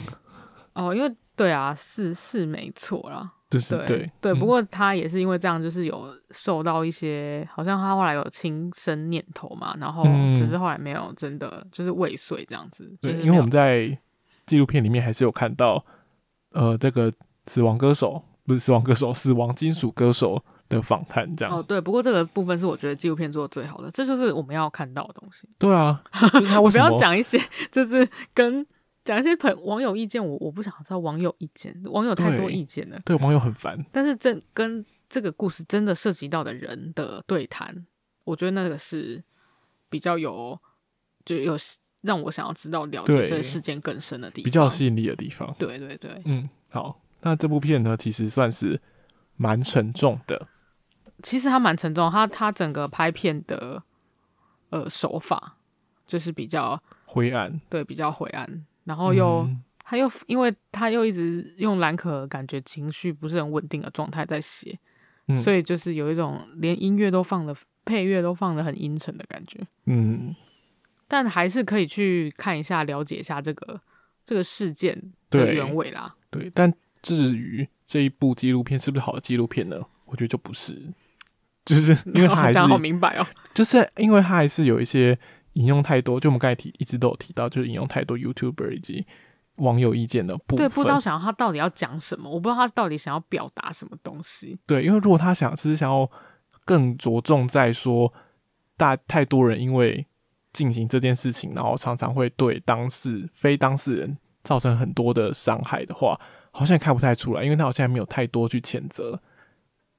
[0.74, 3.32] 哦，因为对啊，是是没错啦。
[3.51, 10.05] 就是对对，对，不过他也是因为这样，就是有受到一些，嗯、好像他后来有轻生念头嘛，然后
[10.36, 12.88] 只是后来没有真的就是未遂这样子。
[13.01, 13.98] 对，因为我们在
[14.46, 15.84] 纪录片里面还是有看到，
[16.53, 17.12] 呃，这个
[17.48, 21.59] 死亡歌手不是死亡歌手，死亡金属歌手的访谈这样。
[21.59, 25.48] 哦，对，不过这个部分是我觉得纪录片做的最好的，这就是我们要看到的东西。
[25.59, 26.01] 对啊，
[26.32, 27.36] 就是、他为 什么不要讲一些
[27.72, 28.64] 就是跟。
[29.05, 33.82] 讲一些朋网友意见，我我不想知道网友意见，网友太多意见了，对，对网友很烦。
[33.90, 37.86] 但是这跟这个故事真的涉及到的人的对谈，
[38.24, 39.22] 我觉得那个是
[39.88, 40.61] 比较有，
[41.24, 41.57] 就有
[42.03, 45.55] 让我想要知道了解这个事件更深的地方，比较吸引力的地方。
[45.59, 48.80] 对对对，嗯，好，那这部片呢，其实算是
[49.36, 50.48] 蛮沉重的。
[51.22, 53.82] 其实它蛮沉重，它它整个拍片的
[54.70, 55.57] 呃手法
[56.07, 58.64] 就是比较灰暗，对，比较灰暗。
[58.85, 64.78] 然后又，嗯、他又，因为他又一直用蓝可感觉情绪不是很稳定的状态在写，
[65.28, 67.55] 嗯、所以就是有一种连音乐都放的
[67.85, 69.61] 配乐都放的很阴沉的感觉。
[69.87, 70.35] 嗯，
[71.07, 73.81] 但还是可以去看一下，了解一下这个
[74.24, 76.14] 这个事件的原委啦。
[76.31, 76.72] 对，对，但
[77.03, 79.78] 至于这一部纪录片是不是好的纪录片呢？
[80.07, 80.93] 我觉得就不是，
[81.64, 85.18] 就是因为 他还是好明白哦，就是因为他还是有一些。
[85.55, 89.07] 引用太多，就我们刚才提，一直都有提到，就是引用太多 YouTuber 以及
[89.57, 90.59] 网友意见的部分。
[90.59, 94.59] 对，不知道想要他到底要讲什么，我不知道他到底想要表达什么东西。
[94.66, 96.11] 对，因为如果他想只是想要
[96.64, 98.12] 更着重在说
[98.76, 100.07] 大太多人因为
[100.53, 106.18] 进行这件事情，然后常常会对当事非当事人造成很多的伤害的话，
[106.53, 109.20] 好像也看不太出来，因为他好像还没有太多去谴责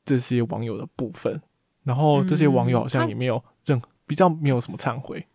[0.03, 1.41] 这些网友的部分，
[1.83, 5.25] 然后这些网友好像也没有任比较没有什么忏悔。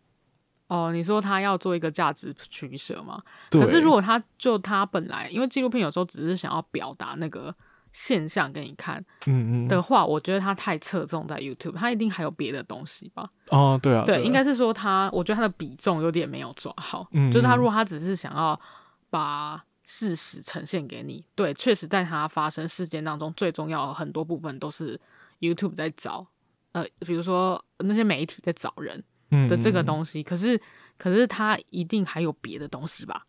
[0.68, 3.22] 哦，你说他要做一个价值取舍吗？
[3.50, 7.54] 对可是如果他就他本来，因为纪录片有时候只是想要表达那个
[7.92, 13.30] 现象给你看，嗯嗯的话，我觉得他太侧重在 YouTube，他一定还有别的东西吧？
[13.50, 17.06] 哦，对啊，对，应该是说他，我觉得他的比重有点没有抓好。
[17.12, 18.60] 嗯，就是他如果他只是想要
[19.08, 25.00] 把事实呈现给你，对，确实在他发生事件当中，最重要的很多部分都是
[25.38, 26.26] YouTube 在找，
[26.72, 29.04] 呃，比如说那些媒体在找人。
[29.48, 30.60] 的这个东西，嗯、可是
[30.98, 33.26] 可是他一定还有别的东西吧？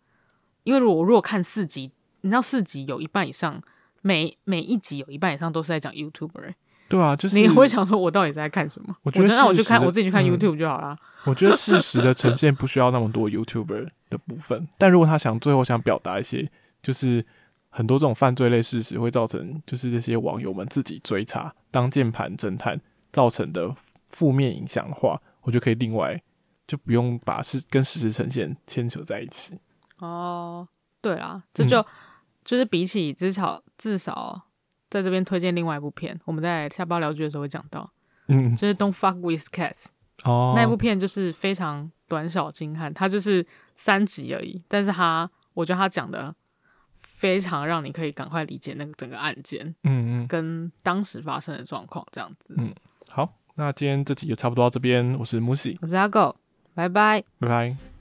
[0.64, 1.92] 因为我如果看四集，
[2.22, 3.62] 你知道四集有一半以上，
[4.02, 6.56] 每每一集有一半以上都是在讲 YouTuber，欸。
[6.90, 8.96] 对啊，就是你会想说，我到底在看什么？
[9.04, 11.32] 我觉得，那我就看我自己去看 YouTube 就好啦，嗯。
[11.32, 16.50] 我觉得事实的呈现不需要那么多 YouTuber 的部分，但如果他想最后想表达一些，
[16.82, 17.26] 就是
[17.70, 22.80] 很多这种犯罪类事实会造成，就是这些网友们自己追查当键盘侦探
[23.12, 23.76] 造成的
[24.08, 25.22] 负面影响的话。
[25.48, 26.22] 我就可以另外
[26.68, 29.58] 就不用把事跟事实呈现牵扯在一起。
[30.00, 30.68] 哦，
[31.00, 31.86] 对啊，这就、嗯、
[32.44, 34.50] 就是比起至少至少
[34.90, 37.90] 在这边推荐另外一部片，我们在下包聊剧的时候会讲到，
[38.28, 39.86] 嗯，就是 Don't Fuck with Cats。
[40.26, 46.36] 哦，那部片就是非常短小精悍，它就是三集而已，但是它我觉得它讲的
[47.02, 52.54] 非常让你可以赶快理解那个整个案件，嗯嗯，跟当时发生的状况这样子。
[52.58, 52.76] 嗯，
[53.10, 53.34] 好。
[53.60, 56.36] 那今天这集就差不多到这边，我是木喜，我是阿狗，
[56.76, 57.97] 拜拜，拜拜。